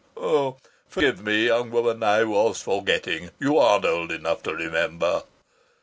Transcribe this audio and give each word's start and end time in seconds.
Forgive 0.89 1.23
me, 1.23 1.45
young 1.45 1.69
woman, 1.69 2.01
I 2.01 2.23
was 2.23 2.59
forgetting 2.59 3.29
you 3.39 3.59
aren't 3.59 3.85
old 3.85 4.11
enough 4.11 4.41
to 4.41 4.51
remember. 4.55 5.21